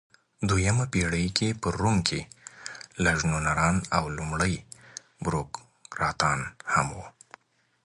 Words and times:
دویمه 0.47 0.85
پېړۍ 0.93 1.25
کې 1.37 1.49
په 1.61 1.67
روم 1.79 1.97
کې 2.07 2.21
لژنونران 3.03 3.75
او 3.97 4.03
لومړۍ 4.17 4.55
بوروکراتان 5.23 6.39
هم 6.73 6.87
وو. 6.95 7.05